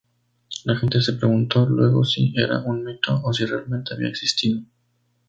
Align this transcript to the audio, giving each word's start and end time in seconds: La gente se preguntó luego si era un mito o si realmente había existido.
La 0.65 0.75
gente 0.79 0.99
se 1.01 1.13
preguntó 1.13 1.67
luego 1.67 2.03
si 2.03 2.33
era 2.35 2.61
un 2.63 2.83
mito 2.83 3.21
o 3.23 3.31
si 3.33 3.45
realmente 3.45 3.93
había 3.93 4.07
existido. 4.09 4.63